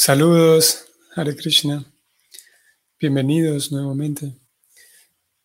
[0.00, 0.84] Saludos,
[1.16, 1.84] Hare Krishna.
[3.00, 4.32] Bienvenidos nuevamente.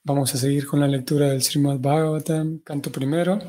[0.03, 3.39] Vamos a seguir con la lectura del Srimad Bhagavatam, canto primero,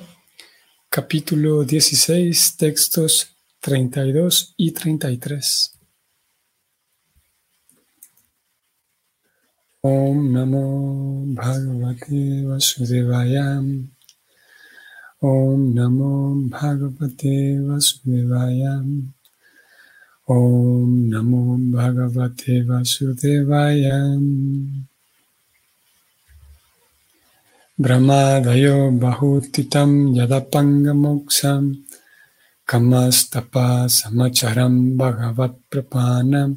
[0.89, 5.79] capítulo 16, textos 32 y 33.
[9.83, 13.63] Om Namo Bhagavate Vasudevaya.
[15.21, 18.83] Om Namo Bhagavate Vasudevaya.
[20.25, 24.17] Om Namo Bhagavate Vasudevaya.
[27.77, 31.85] Brahmadayo Bahutitam Yadapangamoksam
[32.67, 36.57] Kamastapa Samacharam Bhagavat Prapanam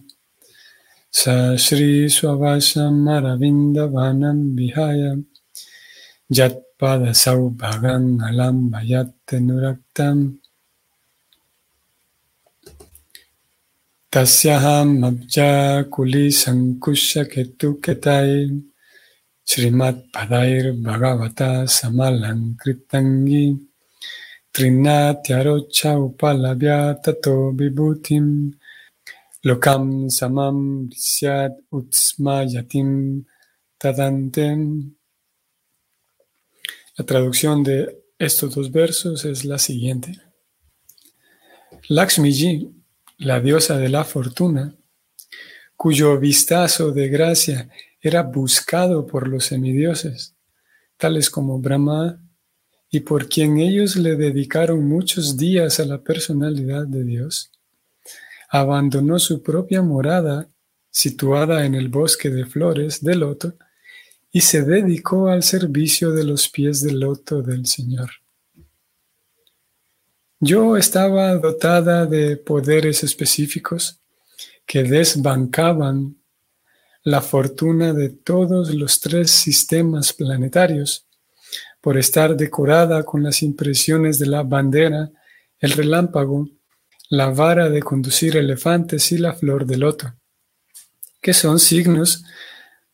[1.11, 5.19] Sa Sri Swavasam Aravindavanam Vihaya
[6.31, 10.39] Yatpada Saubhagan Alam Vayat Nuraktam
[14.09, 15.03] Tasyaham
[15.91, 18.63] kuli sankusha ketu ketai.
[19.45, 23.59] Srimat Padair Bhagavata Samalankritangi
[24.53, 28.53] Trinatyarocha Upalabhya Tato Vibhutim.
[29.45, 33.25] Lokam Samam Syad Utsma Yatim
[33.77, 34.91] Tadantem.
[36.97, 40.17] La traducción de estos dos versos es la siguiente.
[41.89, 42.76] Lakshmiji
[43.17, 44.75] la diosa de la fortuna,
[45.75, 50.35] cuyo vistazo de gracia era buscado por los semidioses,
[50.97, 52.21] tales como Brahma,
[52.89, 57.51] y por quien ellos le dedicaron muchos días a la personalidad de Dios,
[58.49, 60.49] abandonó su propia morada
[60.89, 63.55] situada en el bosque de flores de loto
[64.31, 68.09] y se dedicó al servicio de los pies del loto del Señor.
[70.39, 74.01] Yo estaba dotada de poderes específicos
[74.67, 76.17] que desbancaban
[77.03, 81.07] la fortuna de todos los tres sistemas planetarios
[81.81, 85.09] por estar decorada con las impresiones de la bandera,
[85.57, 86.47] el relámpago,
[87.09, 90.13] la vara de conducir elefantes y la flor de loto,
[91.19, 92.25] que son signos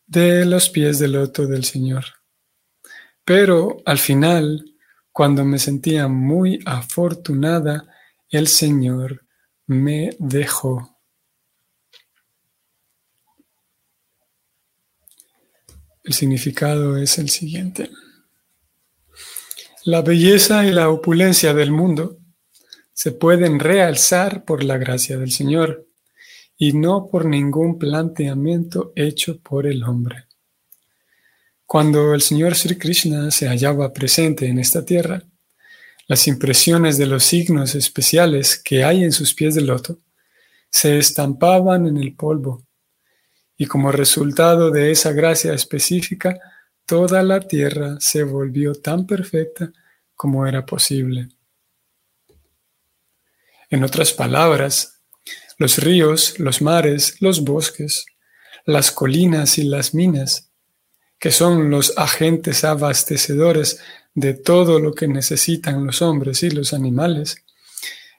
[0.06, 2.04] de los pies del loto del Señor.
[3.24, 4.64] Pero al final,
[5.14, 7.86] cuando me sentía muy afortunada,
[8.28, 9.24] el Señor
[9.64, 10.98] me dejó.
[16.02, 17.90] El significado es el siguiente.
[19.84, 22.18] La belleza y la opulencia del mundo
[22.92, 25.86] se pueden realzar por la gracia del Señor
[26.56, 30.24] y no por ningún planteamiento hecho por el hombre.
[31.66, 35.22] Cuando el Señor Sri Krishna se hallaba presente en esta tierra,
[36.06, 39.98] las impresiones de los signos especiales que hay en sus pies de loto
[40.70, 42.66] se estampaban en el polvo,
[43.56, 46.38] y como resultado de esa gracia específica,
[46.84, 49.72] toda la tierra se volvió tan perfecta
[50.14, 51.28] como era posible.
[53.70, 55.00] En otras palabras,
[55.58, 58.04] los ríos, los mares, los bosques,
[58.66, 60.50] las colinas y las minas
[61.24, 63.80] que son los agentes abastecedores
[64.14, 67.36] de todo lo que necesitan los hombres y los animales,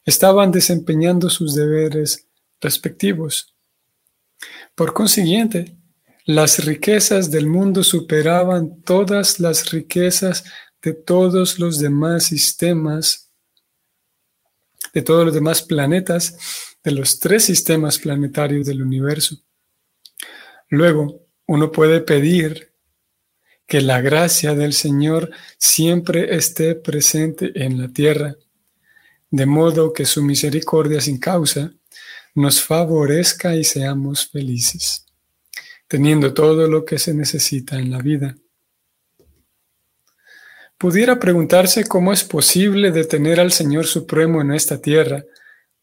[0.03, 2.25] estaban desempeñando sus deberes
[2.59, 3.53] respectivos.
[4.73, 5.77] Por consiguiente,
[6.25, 10.43] las riquezas del mundo superaban todas las riquezas
[10.81, 13.29] de todos los demás sistemas,
[14.95, 16.39] de todos los demás planetas,
[16.83, 19.37] de los tres sistemas planetarios del universo.
[20.69, 22.73] Luego, uno puede pedir
[23.67, 28.35] que la gracia del Señor siempre esté presente en la tierra,
[29.31, 31.73] de modo que su misericordia sin causa
[32.35, 35.05] nos favorezca y seamos felices,
[35.87, 38.35] teniendo todo lo que se necesita en la vida.
[40.77, 45.23] Pudiera preguntarse cómo es posible detener al Señor Supremo en esta tierra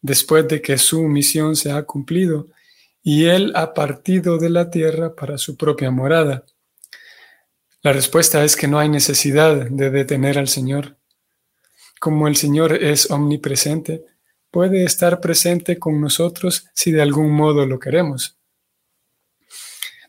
[0.01, 2.47] después de que su misión se ha cumplido
[3.01, 6.45] y Él ha partido de la tierra para su propia morada.
[7.83, 10.97] La respuesta es que no hay necesidad de detener al Señor.
[11.99, 14.05] Como el Señor es omnipresente,
[14.49, 18.37] puede estar presente con nosotros si de algún modo lo queremos.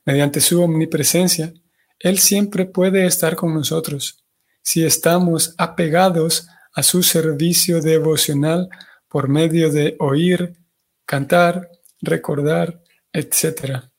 [0.05, 1.53] Mediante su omnipresencia,
[1.99, 4.25] Él siempre puede estar con nosotros
[4.63, 8.69] si estamos apegados a su servicio devocional
[9.09, 10.57] por medio de oír,
[11.05, 12.83] cantar, recordar,
[13.13, 13.91] etc.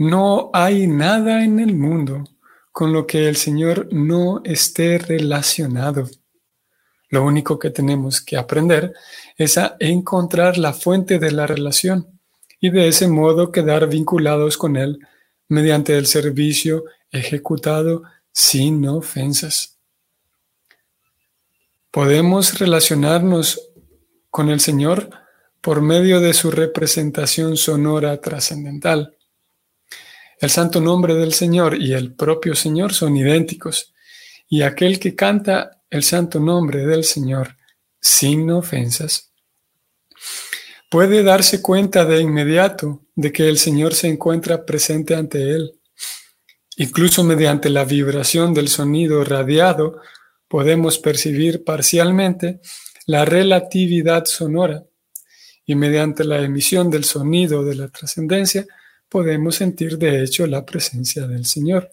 [0.00, 2.24] No hay nada en el mundo
[2.72, 6.08] con lo que el Señor no esté relacionado.
[7.10, 8.94] Lo único que tenemos que aprender
[9.36, 12.18] es a encontrar la fuente de la relación
[12.58, 15.06] y de ese modo quedar vinculados con Él
[15.48, 19.76] mediante el servicio ejecutado sin ofensas.
[21.90, 23.70] Podemos relacionarnos
[24.30, 25.10] con el Señor
[25.60, 29.18] por medio de su representación sonora trascendental.
[30.40, 33.92] El santo nombre del Señor y el propio Señor son idénticos,
[34.48, 37.56] y aquel que canta el santo nombre del Señor
[38.00, 39.30] sin ofensas
[40.90, 45.78] puede darse cuenta de inmediato de que el Señor se encuentra presente ante él.
[46.76, 50.00] Incluso mediante la vibración del sonido radiado
[50.48, 52.60] podemos percibir parcialmente
[53.06, 54.84] la relatividad sonora
[55.64, 58.66] y mediante la emisión del sonido de la trascendencia
[59.10, 61.90] podemos sentir de hecho la presencia del Señor.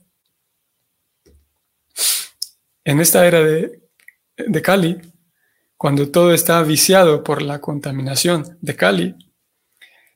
[2.85, 3.81] En esta era de,
[4.37, 4.97] de Kali,
[5.75, 9.15] cuando todo está viciado por la contaminación de Kali,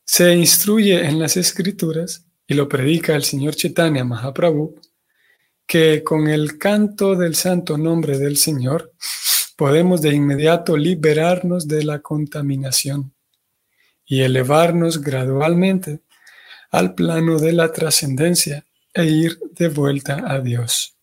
[0.06, 4.76] se instruye en las escrituras, y lo predica el señor Chaitanya Mahaprabhu,
[5.66, 8.92] que con el canto del santo nombre del Señor
[9.56, 13.14] podemos de inmediato liberarnos de la contaminación
[14.06, 16.02] y elevarnos gradualmente
[16.72, 20.98] al plano de la trascendencia e ir de vuelta a Dios.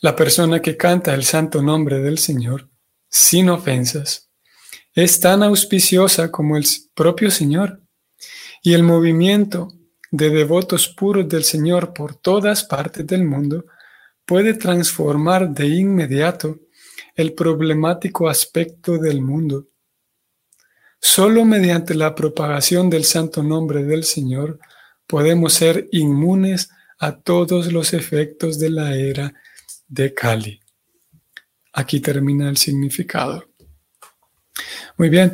[0.00, 2.68] La persona que canta el santo nombre del Señor,
[3.08, 4.30] sin ofensas,
[4.94, 6.64] es tan auspiciosa como el
[6.94, 7.82] propio Señor,
[8.62, 9.68] y el movimiento
[10.10, 13.64] de devotos puros del Señor por todas partes del mundo
[14.24, 16.60] puede transformar de inmediato
[17.16, 19.68] el problemático aspecto del mundo.
[21.04, 24.60] Solo mediante la propagación del santo nombre del Señor
[25.08, 26.70] podemos ser inmunes
[27.00, 29.34] a todos los efectos de la era
[29.88, 30.60] de Kali.
[31.72, 33.50] Aquí termina el significado.
[34.96, 35.32] Muy bien,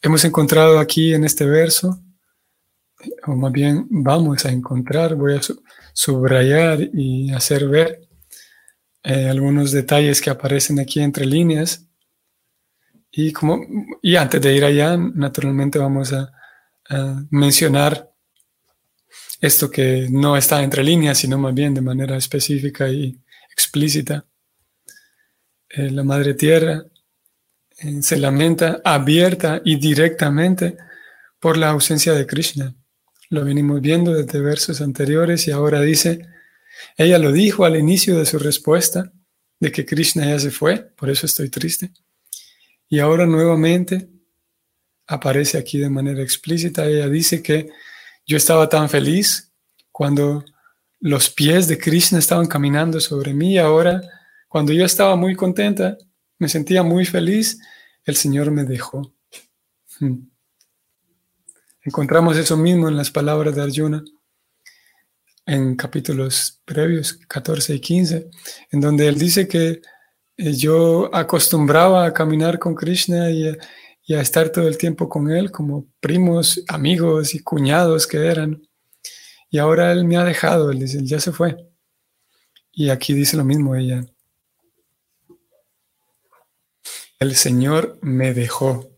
[0.00, 2.02] hemos encontrado aquí en este verso,
[3.26, 5.40] o más bien vamos a encontrar, voy a
[5.92, 8.08] subrayar y hacer ver
[9.02, 11.89] eh, algunos detalles que aparecen aquí entre líneas.
[13.12, 13.60] Y, como,
[14.02, 16.32] y antes de ir allá, naturalmente vamos a,
[17.30, 18.10] mencionar
[19.40, 23.16] esto que no está entre líneas, sino más bien de manera específica y
[23.52, 24.26] explícita.
[25.68, 26.84] Eh, la Madre Tierra
[27.78, 30.76] eh, se lamenta abierta y directamente
[31.38, 32.74] por la ausencia de Krishna.
[33.28, 36.26] Lo venimos viendo desde versos anteriores y ahora dice,
[36.96, 39.12] ella lo dijo al inicio de su respuesta,
[39.60, 41.92] de que Krishna ya se fue, por eso estoy triste.
[42.90, 44.10] Y ahora nuevamente
[45.06, 47.70] aparece aquí de manera explícita, ella dice que
[48.26, 49.50] yo estaba tan feliz
[49.90, 50.44] cuando
[51.00, 54.02] los pies de Krishna estaban caminando sobre mí ahora
[54.50, 55.96] cuando yo estaba muy contenta,
[56.38, 57.60] me sentía muy feliz,
[58.04, 59.14] el Señor me dejó.
[60.00, 60.28] Hmm.
[61.82, 64.02] Encontramos eso mismo en las palabras de Arjuna
[65.46, 68.30] en capítulos previos, 14 y 15,
[68.72, 69.80] en donde él dice que
[70.40, 75.86] yo acostumbraba a caminar con Krishna y, a estar todo el tiempo con él como
[76.00, 78.60] primos, amigos y cuñados que eran.
[79.50, 81.56] Y ahora él me ha dejado, él dice, ya se fue.
[82.72, 84.04] Y aquí dice lo mismo ella.
[87.20, 88.88] El Señor me dejó.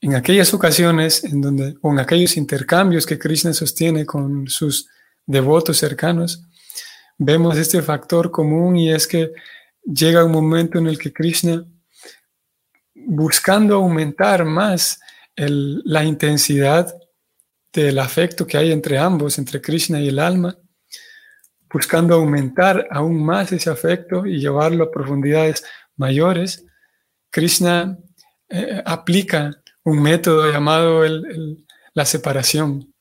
[0.00, 4.88] En aquellas ocasiones en donde, o en aquellos intercambios que Krishna sostiene con sus
[5.26, 6.42] devotos cercanos,
[7.18, 9.32] vemos este factor común y es que
[9.84, 11.64] llega un momento en el que Krishna,
[12.94, 15.00] buscando aumentar más
[15.36, 16.94] la intensidad
[17.72, 20.56] del afecto que hay entre ambos, entre Krishna y el alma,
[21.72, 25.64] buscando aumentar aún más ese afecto y llevarlo a profundidades
[25.96, 26.64] mayores,
[27.30, 27.96] Krishna
[28.48, 29.50] eh, aplica
[29.84, 31.02] un método llamado
[31.94, 32.92] la separación.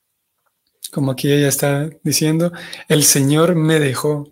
[0.91, 2.51] Como aquí ella está diciendo,
[2.87, 4.31] el Señor me dejó.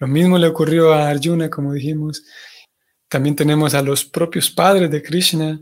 [0.00, 2.24] Lo mismo le ocurrió a Arjuna, como dijimos.
[3.06, 5.60] También tenemos a los propios padres de Krishna.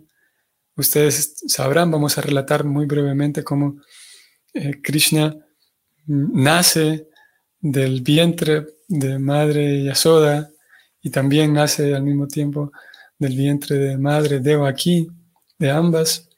[0.77, 3.81] Ustedes sabrán, vamos a relatar muy brevemente cómo
[4.55, 5.37] eh, Krishna
[6.07, 7.09] nace
[7.59, 10.49] del vientre de madre Yasoda
[11.03, 12.71] y también nace al mismo tiempo
[13.19, 15.09] del vientre de madre Devaki,
[15.59, 16.29] de ambas.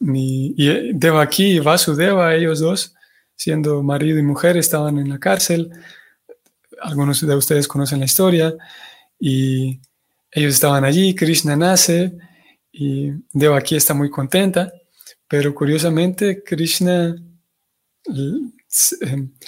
[0.00, 2.94] Y, y Devaki y Vasudeva, ellos dos,
[3.34, 5.70] siendo marido y mujer, estaban en la cárcel.
[6.80, 8.54] Algunos de ustedes conocen la historia.
[9.18, 9.80] Y
[10.30, 12.12] ellos estaban allí, Krishna nace
[12.70, 14.70] y Devaki está muy contenta,
[15.26, 17.16] pero curiosamente Krishna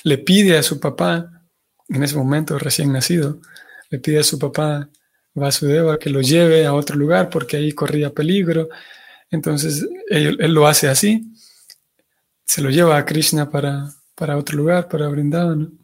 [0.03, 1.45] le pide a su papá,
[1.89, 3.41] en ese momento recién nacido,
[3.91, 4.89] le pide a su papá
[5.35, 8.69] Vasudeva que lo lleve a otro lugar porque ahí corría peligro.
[9.31, 11.31] Entonces él, lo hace así,
[12.45, 15.79] se lo lleva a Krishna para, para otro lugar, para Vrindavan.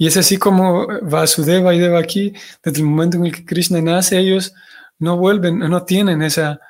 [0.00, 4.16] Y es así como Vasudeva y Devaki, desde el momento en el que Krishna nace,
[4.16, 4.54] ellos
[5.00, 6.60] no vuelven, no tienen esa,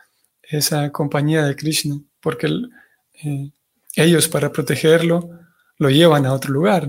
[0.42, 2.48] esa compañía de Krishna, porque
[3.22, 3.50] eh,
[3.94, 5.28] ellos para protegerlo
[5.76, 6.88] lo llevan a otro lugar.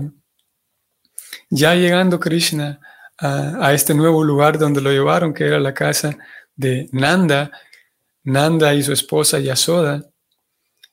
[1.50, 2.80] Ya llegando Krishna
[3.18, 6.16] a, este nuevo lugar donde lo llevaron, que era la casa
[6.56, 7.50] de Nanda,
[8.24, 10.06] Nanda y su esposa Yasoda,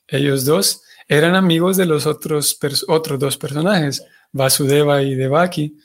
[0.07, 5.77] ellos dos eran amigos de los otros, otros dos personajes, Vasudeva y Devaki,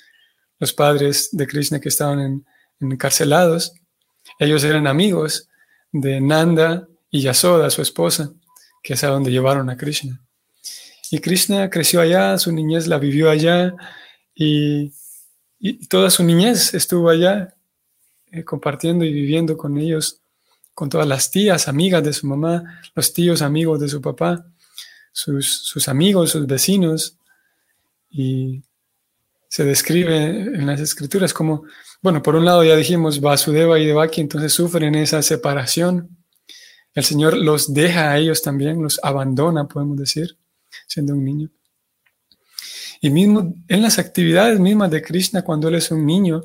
[0.58, 2.44] los padres de Krishna que estaban
[2.80, 3.74] encarcelados.
[4.38, 5.48] Ellos eran amigos
[5.92, 8.32] de Nanda y Yasoda, su esposa,
[8.82, 10.20] que es a donde llevaron a Krishna.
[11.10, 13.74] Y Krishna creció allá, su niñez la vivió allá
[14.34, 14.92] y,
[15.88, 17.54] toda su niñez estuvo allá
[18.32, 20.22] eh, compartiendo y viviendo con ellos,
[20.74, 24.46] con todas las tías, amigas de su mamá, los tíos, amigos de su papá,
[25.12, 27.18] sus, sus amigos, sus vecinos.
[28.12, 28.62] Y
[29.48, 31.64] se describe en las escrituras como,
[32.00, 36.24] bueno, por un lado ya dijimos Vasudeva y Devaki, entonces sufren esa separación.
[36.94, 40.36] El Señor los deja a ellos también, los abandona, podemos decir
[40.86, 41.50] siendo un niño.
[43.00, 46.42] Y mismo en las actividades mismas de Krishna cuando él es un niño,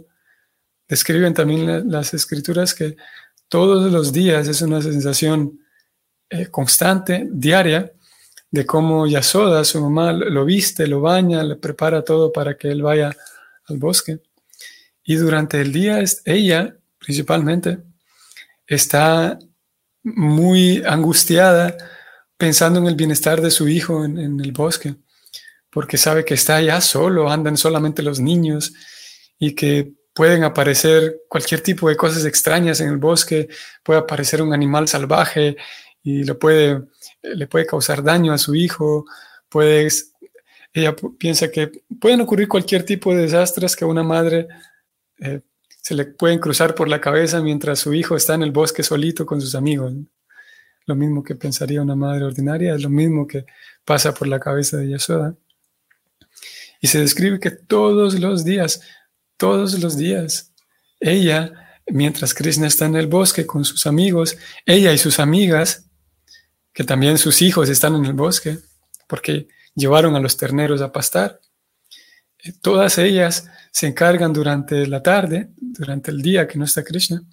[0.87, 2.95] describen también las escrituras que
[3.47, 5.59] todos los días es una sensación
[6.29, 7.91] eh, constante, diaria,
[8.57, 12.81] de cómo Yasoda, su mamá, lo viste, lo baña, le prepara todo para que él
[12.81, 13.15] vaya
[13.67, 14.19] al bosque.
[15.03, 17.77] Y durante el día ella, principalmente,
[18.65, 19.37] está
[20.03, 21.77] muy angustiada
[22.35, 24.95] pensando en el bienestar de su hijo en, el bosque,
[25.69, 28.73] porque sabe que está allá solo, andan solamente los niños
[29.37, 33.49] y que pueden aparecer cualquier tipo de cosas extrañas en el bosque,
[33.83, 35.57] puede aparecer un animal salvaje
[36.09, 36.83] y lo puede,
[37.21, 39.05] le puede causar daño a su hijo,
[39.49, 39.87] puede,
[40.73, 44.47] ella piensa que pueden ocurrir cualquier tipo de desastres que a una madre
[45.19, 45.41] eh,
[45.81, 49.25] se le pueden cruzar por la cabeza mientras su hijo está en el bosque solito
[49.25, 49.93] con sus amigos
[50.87, 53.45] lo mismo que pensaría una madre ordinaria, es lo mismo que
[53.85, 55.35] pasa por la cabeza de Yasoda.
[56.81, 58.81] Y se describe que todos los días,
[59.35, 60.53] todos los días,
[60.99, 61.51] ella,
[61.87, 65.86] mientras Krishna está en el bosque con sus amigos, ella y sus amigas,
[66.77, 68.59] que también sus hijos están en el bosque,
[69.07, 71.39] porque llevaron a los terneros a pastar,
[72.43, 77.23] eh, todas ellas se encargan durante la tarde, durante el día que no está Krishna,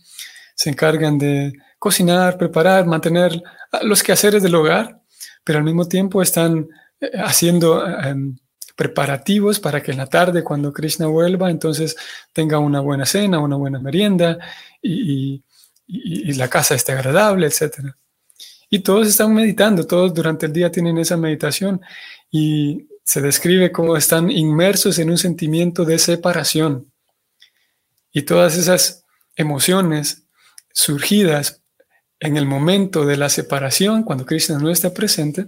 [0.55, 3.43] se encargan de cocinar, preparar, mantener
[3.83, 5.03] los quehaceres del hogar,
[5.45, 6.67] pero al mismo tiempo están
[6.99, 8.39] eh, haciendo em,
[8.75, 11.97] preparativos para que en la tarde, cuando Krishna vuelva, entonces
[12.33, 14.39] tenga una buena cena, una buena merienda
[14.81, 15.45] y,
[15.87, 17.95] la casa esté agradable, etc.
[18.75, 21.81] Y todos están meditando, todos durante el día tienen esa meditación
[22.29, 26.93] y se describe como están inmersos en un sentimiento de separación.
[28.11, 29.05] Y todas esas
[29.37, 30.27] emociones
[30.73, 31.63] surgidas
[32.19, 35.47] en el momento de la separación, cuando Krishna no está presente,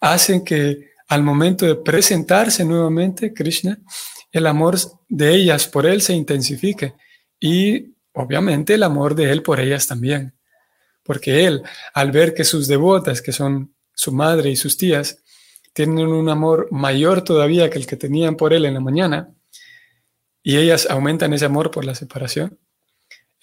[0.00, 3.78] hacen que al momento de presentarse nuevamente Krishna,
[4.32, 4.78] el amor
[5.10, 6.94] de ellas por él se intensifique
[7.38, 10.34] y obviamente el amor de él por ellas también.
[11.04, 15.22] Porque él, al ver que sus devotas, que son su madre y sus tías,
[15.72, 19.34] tienen un amor mayor todavía que el que tenían por él en la mañana,
[20.42, 22.58] y ellas aumentan ese amor por la separación,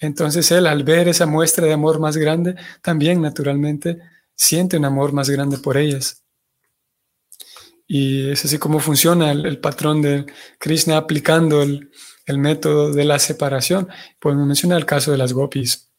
[0.02, 3.98] entonces él al ver esa muestra de amor más grande, también naturalmente
[4.34, 6.24] siente un amor más grande por ellas.
[7.86, 10.26] Y es así como funciona el, patrón de
[10.58, 11.90] Krishna aplicando el,
[12.26, 13.88] método de la separación.
[14.18, 15.91] Podemos mencionar el caso de las gopis.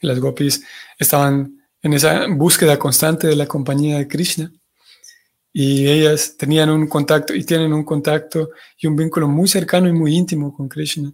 [0.00, 0.64] Las gopis
[0.98, 4.52] estaban en esa búsqueda constante de la compañía de Krishna
[5.52, 9.92] y ellas tenían un contacto y tienen un contacto y un vínculo muy cercano y
[9.92, 11.12] muy íntimo con Krishna.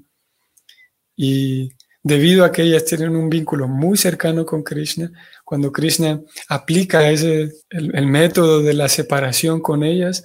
[1.16, 1.70] Y
[2.02, 5.10] debido a que ellas tienen un vínculo muy cercano con Krishna,
[5.44, 10.24] cuando Krishna aplica ese, el, método de la separación con ellas,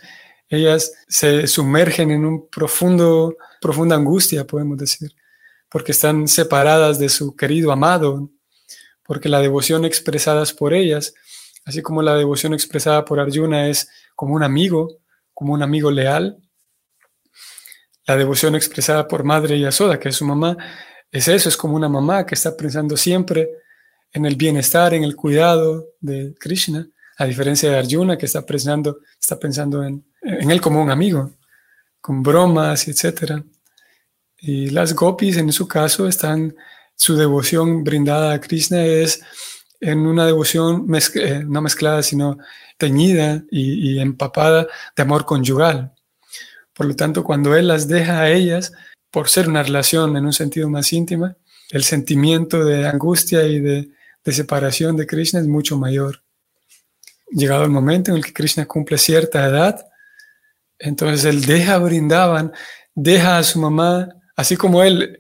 [0.50, 5.12] ellas se sumergen en un profundo, profunda angustia, podemos decir,
[5.70, 8.32] porque están separadas de su querido amado,
[9.10, 11.16] porque la devoción expresada por ellas,
[11.66, 15.00] así como la devoción expresada por Arjuna es como un amigo,
[15.34, 16.38] como un amigo leal,
[18.06, 20.56] la devoción expresada por Madre Yasoda, que es su mamá,
[21.12, 23.50] es eso, es como una mamá que está pensando siempre
[24.14, 26.88] en el bienestar, en el cuidado de Krishna,
[27.18, 31.32] a diferencia de Arjuna, que está pensando, está pensando en, él como un amigo,
[32.00, 33.44] con bromas, etc.
[34.38, 36.56] Y las gopis en su caso están,
[37.00, 39.22] su devoción brindada a Krishna es
[39.80, 42.38] en una devoción eh, no mezclada, sino
[42.78, 45.94] teñida y, empapada de amor conyugal.
[46.74, 48.74] Por lo tanto, cuando él las deja a ellas,
[49.12, 51.38] por ser una relación en un sentido más íntima,
[51.72, 53.90] el sentimiento de angustia y de,
[54.26, 56.22] de separación de Krishna es mucho mayor.
[57.32, 59.88] Llegado el momento en el que Krishna cumple cierta edad,
[60.78, 62.52] entonces él deja a Brindavan,
[62.94, 65.19] deja a su mamá, así como él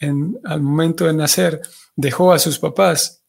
[0.00, 1.60] en, al momento de nacer
[1.94, 3.22] dejó a sus papás,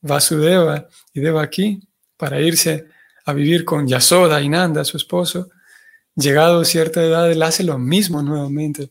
[0.00, 1.80] Vasudeva y Devaki,
[2.16, 2.88] para irse
[3.26, 5.50] a vivir con Yasoda y Nanda, su esposo.
[6.16, 8.90] Llegado cierta edad, él hace lo mismo nuevamente.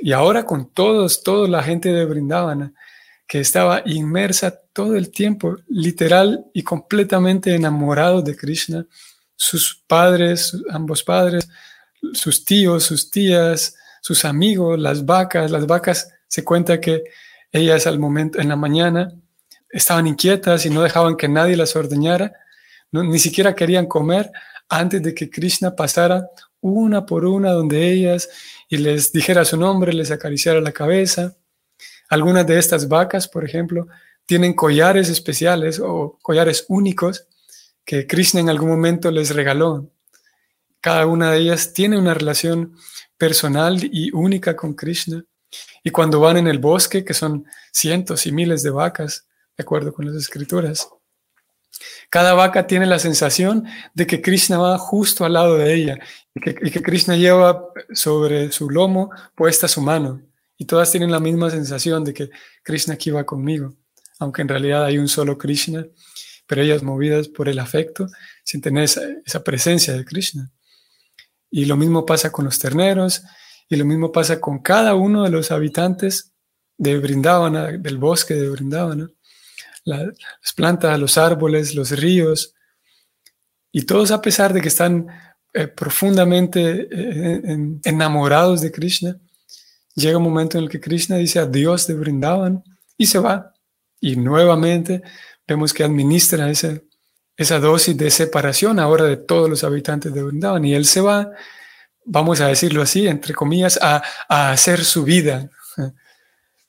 [0.00, 2.72] Y ahora con todos, toda la gente de Brindavana,
[3.26, 8.86] que estaba inmersa todo el tiempo, literal y completamente enamorado de Krishna,
[9.36, 11.48] sus padres, ambos padres,
[12.12, 15.50] sus tíos, sus tías, sus amigos, las vacas.
[15.50, 17.04] Las vacas se cuenta que
[17.52, 19.14] ellas al momento, en la mañana,
[19.70, 22.32] estaban inquietas y no dejaban que nadie las ordeñara,
[22.90, 24.30] ni siquiera querían comer
[24.68, 26.28] antes de que Krishna pasara
[26.60, 28.28] una por una donde ellas
[28.68, 31.36] y les dijera su nombre, les acariciara la cabeza.
[32.08, 33.86] Algunas de estas vacas, por ejemplo,
[34.26, 37.26] tienen collares especiales o collares únicos
[37.84, 39.88] que Krishna en algún momento les regaló.
[40.82, 42.76] Cada una de ellas tiene una relación
[43.16, 45.24] personal y única con Krishna.
[45.82, 49.94] Y cuando van en el bosque, que son cientos y miles de vacas, de acuerdo
[49.94, 50.86] con las escrituras,
[52.10, 55.98] cada vaca tiene la sensación de que Krishna va justo al lado de ella
[56.34, 60.20] y que, Krishna lleva sobre su lomo puesta su mano.
[60.58, 62.30] Y todas tienen la misma sensación de que
[62.62, 63.74] Krishna aquí va conmigo,
[64.18, 65.86] aunque en realidad hay un solo Krishna
[66.52, 68.08] pero ellas movidas por el afecto,
[68.44, 70.50] sin tener esa, presencia de Krishna.
[71.52, 73.22] Y lo mismo pasa con los terneros,
[73.68, 76.32] y lo mismo pasa con cada uno de los habitantes
[76.78, 79.08] de Brindavana, del bosque de Brindavana,
[79.84, 82.54] las plantas, los árboles, los ríos,
[83.70, 85.06] y todos a pesar de que están
[85.52, 89.20] eh, profundamente eh, enamorados de Krishna,
[89.94, 92.64] llega un momento en el que Krishna dice adiós de Brindavan
[92.96, 93.52] y se va.
[94.00, 95.02] Y nuevamente
[95.46, 96.80] vemos que administra esa,
[97.42, 100.64] esa dosis de separación ahora de todos los habitantes de Vrindavan.
[100.64, 101.30] Y él se va,
[102.04, 105.50] vamos a decirlo así, entre comillas, a, a hacer su vida.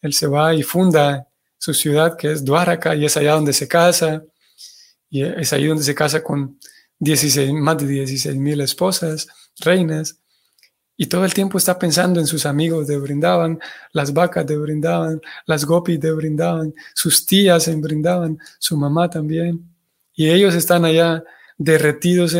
[0.02, 3.70] Él se va y funda su ciudad, que es Dwaraka, y es allá donde se
[3.70, 4.22] casa,
[5.10, 6.60] y es ahí donde se casa con
[7.00, 9.28] 16, más de 16 mil esposas,
[9.60, 10.20] reinas.
[10.98, 13.60] Y todo el tiempo está pensando en sus amigos de Brindavan,
[13.94, 19.73] las vacas de Brindavan, las gopis de Brindavan, sus tías en Brindavan, su mamá también.
[20.15, 21.23] Y ellos están allá
[21.58, 22.36] derretidos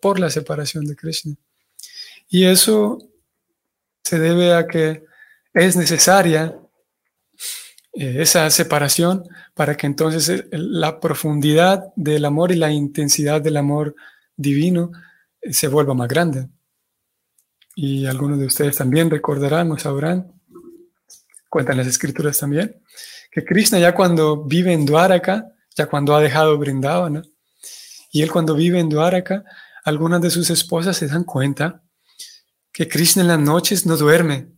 [0.00, 1.34] por la separación de Krishna.
[2.28, 2.98] Y eso
[4.02, 5.04] se debe a que
[5.52, 6.56] es necesaria
[7.92, 13.94] eh, esa separación para que entonces la profundidad del amor y la intensidad del amor
[14.36, 14.92] divino
[15.40, 16.48] eh, se vuelva más grande
[17.74, 20.32] y algunos de ustedes también recordarán o sabrán,
[21.48, 22.76] cuentan las escrituras también,
[23.30, 25.52] que Krishna ya cuando vive en Dwaraka,
[25.86, 27.22] cuando ha dejado Brindavana,
[28.12, 29.44] y él cuando vive en Dwaraka,
[29.84, 31.82] algunas de sus esposas se dan cuenta
[32.72, 34.48] que Krishna en las noches no duerme.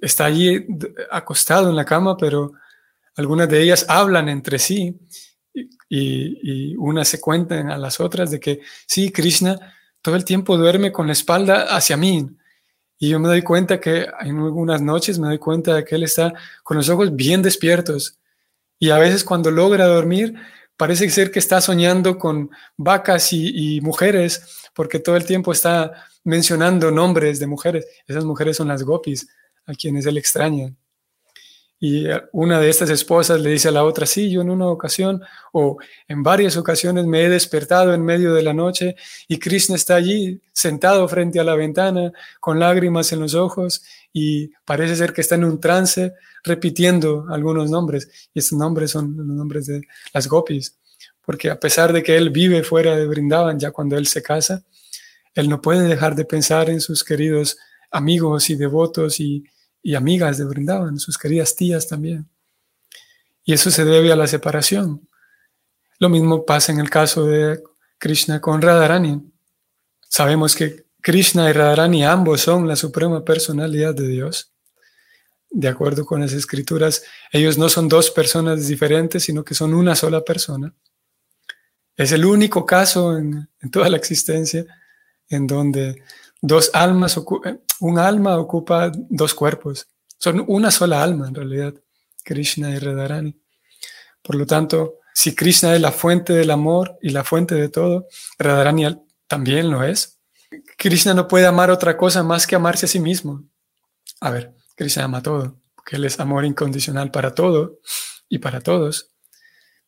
[0.00, 0.66] Está allí
[1.10, 2.52] acostado en la cama, pero
[3.16, 4.98] algunas de ellas hablan entre sí
[5.52, 9.58] y, y unas se cuentan a las otras de que sí, Krishna
[10.04, 12.28] todo el tiempo duerme con la espalda hacia mí.
[12.98, 16.02] Y yo me doy cuenta que en algunas noches me doy cuenta de que él
[16.02, 18.18] está con los ojos bien despiertos.
[18.78, 20.34] Y a veces cuando logra dormir,
[20.76, 25.92] parece ser que está soñando con vacas y, mujeres, porque todo el tiempo está
[26.24, 27.86] mencionando nombres de mujeres.
[28.06, 29.28] Esas mujeres son las gopis,
[29.66, 30.74] a quienes él extraña.
[31.86, 35.20] Y una de estas esposas le dice a la otra, sí, yo en una ocasión
[35.52, 35.76] o
[36.08, 38.96] en varias ocasiones me he despertado en medio de la noche
[39.28, 43.82] y Krishna está allí sentado frente a la ventana con lágrimas en los ojos
[44.14, 48.08] y parece ser que está en un trance repitiendo algunos nombres.
[48.32, 49.82] Y estos nombres son los nombres de
[50.14, 50.78] las gopis,
[51.20, 54.64] porque a pesar de que él vive fuera de Brindavan, ya cuando él se casa,
[55.34, 57.58] él no puede dejar de pensar en sus queridos
[57.90, 59.44] amigos y devotos y
[59.84, 62.26] y amigas de Brindavan, sus queridas tías también.
[63.44, 65.06] Y eso se debe a la separación.
[65.98, 67.62] Lo mismo pasa en el caso de
[67.98, 69.22] Krishna con Radharani.
[70.08, 74.50] Sabemos que Krishna y Radharani ambos son la suprema personalidad de Dios.
[75.50, 79.94] De acuerdo con las escrituras, ellos no son dos personas diferentes, sino que son una
[79.94, 80.72] sola persona.
[81.94, 84.64] Es el único caso en toda la existencia
[85.28, 86.02] en donde
[86.46, 87.18] dos almas,
[87.80, 89.88] un alma ocupa dos cuerpos.
[90.18, 91.74] Son una sola alma en realidad,
[92.22, 93.40] Krishna y Radharani.
[94.22, 98.08] Por lo tanto, si Krishna es la fuente del amor y la fuente de todo,
[98.38, 98.84] Radharani
[99.26, 100.20] también lo es.
[100.76, 103.44] Krishna no puede amar otra cosa más que amarse a sí mismo.
[104.20, 107.78] A ver, Krishna ama todo, porque Él es amor incondicional para todo
[108.28, 109.12] y para todos.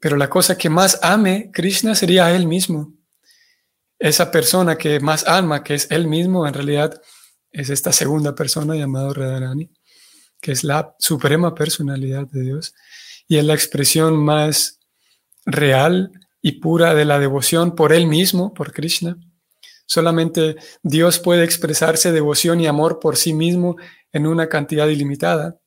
[0.01, 2.96] Pero la cosa que más ame Krishna sería a Él mismo.
[3.99, 7.01] Esa persona que más ama, que es Él mismo, en realidad
[7.51, 9.71] es esta segunda persona llamada Radharani,
[10.41, 12.75] que es la suprema personalidad de Dios
[13.27, 14.81] y es la expresión más
[15.45, 19.17] real y pura de la devoción por Él mismo, por Krishna.
[19.87, 23.77] Solamente Dios puede expresarse devoción y amor por sí mismo
[24.13, 25.59] en una cantidad ilimitada,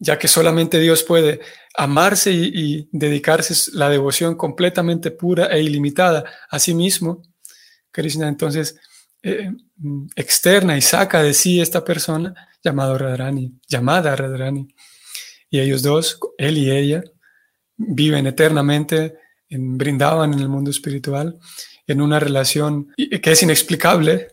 [0.00, 1.40] ya que solamente Dios puede
[1.76, 7.22] amarse y, dedicarse la devoción completamente pura e ilimitada a sí mismo.
[7.92, 8.76] Krishna entonces
[9.22, 9.52] eh,
[10.16, 12.34] externa y saca de sí esta persona
[12.64, 14.74] llamado Radharani, llamada Radharani.
[15.50, 17.04] Y ellos dos, él y ella,
[17.76, 21.38] viven eternamente en brindaban en el mundo espiritual
[21.86, 24.28] en una relación que es inexplicable,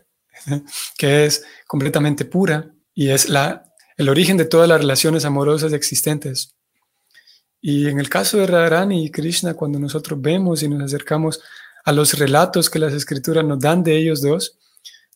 [0.98, 3.67] que es completamente pura y es la,
[3.98, 6.54] el origen de todas las relaciones amorosas existentes.
[7.60, 11.40] Y en el caso de Radharani y Krishna, cuando nosotros vemos y nos acercamos
[11.84, 14.56] a los relatos que las escrituras nos dan de ellos dos,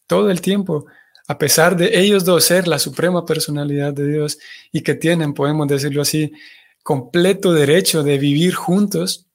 [0.08, 0.86] todo el tiempo,
[1.28, 4.38] a pesar de ellos dos ser la suprema personalidad de Dios
[4.72, 6.32] y que tienen, podemos decirlo así,
[6.82, 9.26] completo derecho de vivir juntos,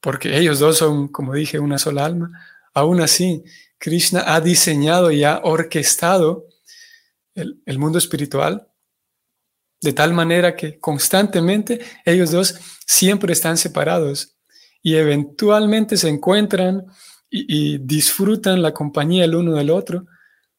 [0.00, 2.30] porque ellos dos son, como dije, una sola alma,
[2.72, 3.42] aún así,
[3.78, 6.47] Krishna ha diseñado y ha orquestado
[7.38, 8.68] el, mundo espiritual
[9.80, 14.36] de tal manera que constantemente ellos dos siempre están separados
[14.82, 16.86] y eventualmente se encuentran
[17.30, 20.06] y, y, disfrutan la compañía el uno del otro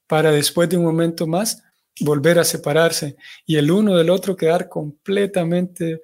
[0.07, 1.63] para después de un momento más
[1.99, 6.01] volver a separarse y el uno del otro quedar completamente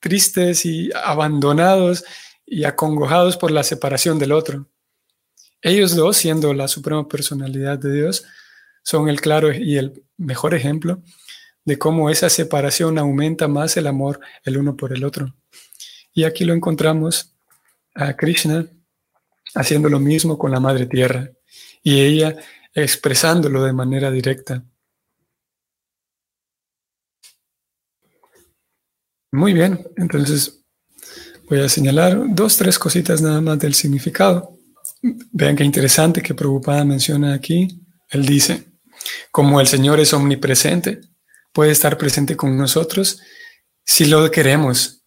[0.00, 2.04] tristes y abandonados
[2.44, 4.68] y acongojados por la separación del otro.
[5.62, 8.26] Ellos dos, siendo la suprema personalidad de Dios,
[8.84, 11.02] son el claro y el mejor ejemplo
[11.64, 15.34] de cómo esa separación aumenta más el amor el uno por el otro.
[16.12, 17.34] Y aquí lo encontramos
[17.94, 18.66] a Krishna
[19.54, 21.30] haciendo lo mismo con la Madre Tierra
[21.82, 22.36] y ella
[22.74, 24.62] expresándolo de manera directa.
[29.32, 30.64] Muy bien, entonces
[31.48, 34.58] voy a señalar dos, tres cositas nada más del significado.
[35.32, 37.80] Vean qué interesante que Prabhupada menciona aquí.
[38.10, 38.73] Él dice,
[39.30, 41.00] como el Señor es omnipresente,
[41.52, 43.20] puede estar presente con nosotros
[43.84, 45.02] si lo queremos,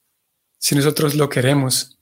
[0.58, 2.00] si nosotros lo queremos.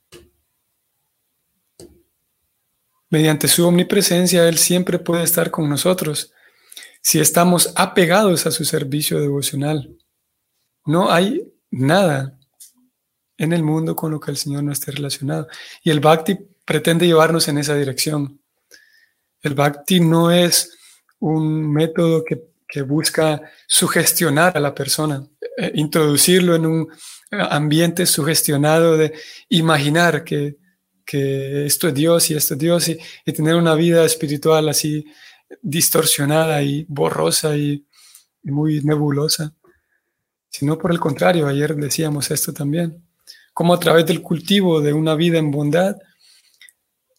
[3.08, 6.32] Mediante su omnipresencia, Él siempre puede estar con nosotros
[7.02, 9.96] si estamos apegados a su servicio devocional.
[10.84, 12.36] No hay nada
[13.38, 15.46] en el mundo con lo que el Señor no esté relacionado.
[15.82, 18.40] Y el Bhakti pretende llevarnos en esa dirección.
[19.40, 20.75] El Bhakti no es
[21.20, 25.26] un método que que busca sugestionar a la persona,
[25.56, 26.88] eh, introducirlo en un
[27.30, 29.12] eh, ambiente sugestionado de
[29.48, 30.56] imaginar que,
[31.08, 32.98] esto es Dios y esto es Dios y,
[33.32, 35.04] tener una vida espiritual así
[35.62, 37.86] distorsionada y borrosa y,
[38.42, 39.54] y muy nebulosa,
[40.48, 43.04] sino por el contrario, ayer decíamos esto también,
[43.54, 45.96] como a través del cultivo de una vida en bondad,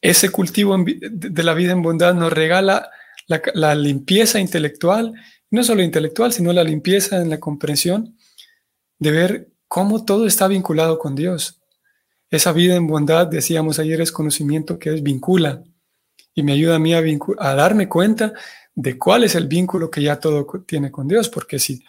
[0.02, 2.90] ese cultivo de la vida en bondad nos regala
[3.28, 5.14] la, limpieza intelectual
[5.50, 8.18] no solo intelectual, sino la limpieza en la comprensión
[9.00, 11.62] de ver cómo todo está vinculado con Dios.
[12.30, 15.64] Esa vida en bondad, decíamos ayer, es conocimiento que es vincula
[16.34, 18.34] y me ayuda a mí a, darme cuenta
[18.76, 21.84] de cuál es el vínculo que ya todo tiene con Dios, porque si,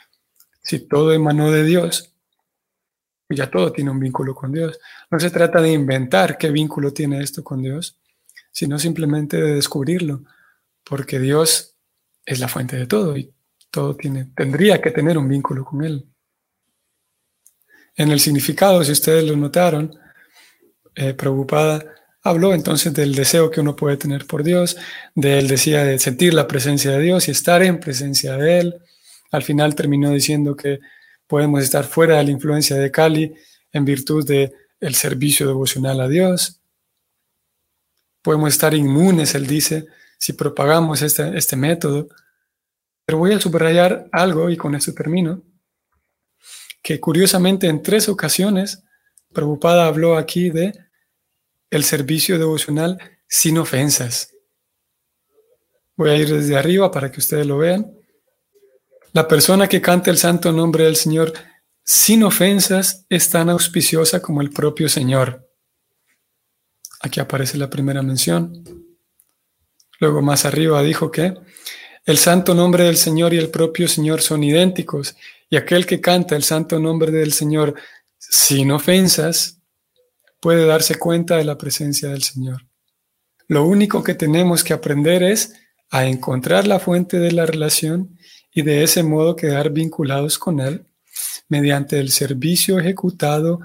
[0.62, 2.14] si todo emanó de Dios,
[3.28, 4.78] ya todo tiene un vínculo con Dios.
[5.10, 7.98] No se trata de inventar qué vínculo tiene esto con Dios,
[8.52, 10.22] sino simplemente de descubrirlo,
[10.88, 11.76] porque Dios
[12.24, 13.32] es la fuente de todo y
[13.70, 16.06] todo tiene, tendría que tener un vínculo con Él.
[17.94, 19.92] En el significado, si ustedes lo notaron,
[20.94, 21.84] eh, Prabhupada
[22.22, 24.76] habló entonces del deseo que uno puede tener por Dios,
[25.14, 28.74] de él decía de sentir la presencia de Dios y estar en presencia de Él.
[29.30, 30.80] Al final terminó diciendo que
[31.26, 33.34] podemos estar fuera de la influencia de Kali
[33.72, 36.60] en virtud del el servicio devocional a Dios.
[38.22, 39.86] Podemos estar inmunes, él dice,
[40.18, 42.08] si propagamos este, este método
[43.08, 45.42] pero voy a subrayar algo, y con eso termino,
[46.82, 48.84] que curiosamente en tres ocasiones
[49.32, 50.78] Prabhupada habló aquí de
[51.70, 54.34] el servicio devocional sin ofensas.
[55.96, 57.90] Voy a ir desde arriba para que ustedes lo vean.
[59.14, 61.32] La persona que canta el santo nombre del Señor
[61.82, 65.48] sin ofensas es tan auspiciosa como el propio Señor.
[67.00, 68.87] Aquí aparece la primera mención.
[69.98, 71.34] Luego más arriba dijo que
[72.04, 75.16] el santo nombre del Señor y el propio Señor son idénticos,
[75.50, 77.74] y aquel que canta el santo nombre del Señor
[78.18, 79.60] sin ofensas
[80.40, 82.66] puede darse cuenta de la presencia del Señor.
[83.48, 85.54] Lo único que tenemos que aprender es
[85.90, 88.18] a encontrar la fuente de la relación
[88.52, 90.86] y de ese modo quedar vinculados con Él
[91.48, 93.60] mediante el servicio ejecutado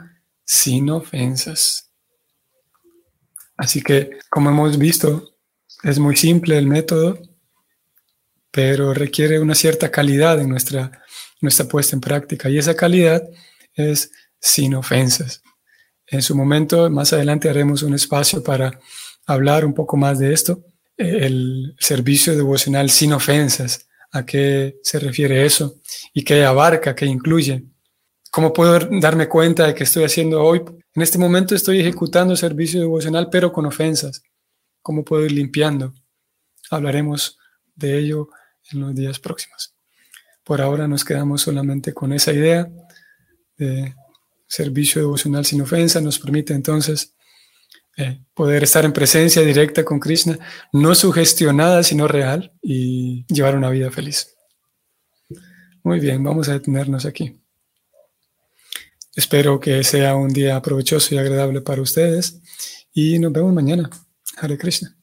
[0.45, 1.91] sin ofensas.
[3.57, 5.32] Así que, como hemos visto,
[5.83, 7.19] es muy simple el método,
[8.51, 11.03] pero requiere una cierta calidad en nuestra,
[11.41, 12.49] nuestra puesta en práctica.
[12.49, 13.23] Y esa calidad
[13.73, 15.41] es sin ofensas.
[16.07, 18.79] En su momento, más adelante haremos un espacio para
[19.25, 20.63] hablar un poco más de esto,
[20.97, 25.75] el servicio devocional sin ofensas, a qué se refiere eso
[26.13, 27.63] y qué abarca, qué incluye.
[28.29, 30.61] ¿Cómo puedo darme cuenta de que estoy haciendo hoy?
[30.95, 34.21] En este momento estoy ejecutando servicio devocional, pero con ofensas.
[34.83, 35.93] ¿Cómo puedo ir limpiando?
[36.69, 37.39] Hablaremos
[37.73, 38.29] de ello
[38.71, 39.73] en los días próximos.
[40.43, 42.69] Por ahora nos quedamos solamente con esa idea
[43.57, 43.95] de
[44.45, 46.01] servicio devocional sin ofensa.
[46.01, 47.15] Nos permite entonces
[47.95, 50.37] eh, poder estar en presencia directa con Krishna,
[50.73, 54.35] no sugestionada, sino real, y llevar una vida feliz.
[55.83, 57.39] Muy bien, vamos a detenernos aquí.
[59.15, 62.41] Espero que sea un día provechoso y agradable para ustedes
[62.93, 63.89] y nos vemos mañana.
[64.37, 65.02] Hare Krishna.